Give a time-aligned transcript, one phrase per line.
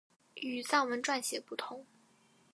[0.33, 1.85] 与藏文转写不同。